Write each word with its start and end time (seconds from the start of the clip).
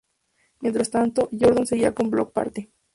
Mientras 0.61 0.89
tanto, 0.89 1.29
Gordon 1.31 1.67
seguía 1.67 1.93
con 1.93 2.09
Bloc 2.09 2.33
Party. 2.33 2.71